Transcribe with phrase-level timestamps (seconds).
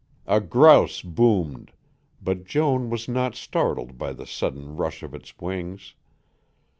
[0.25, 1.73] A grouse boomed,
[2.23, 5.93] but Joan was not startled by the sudden rush of its wings.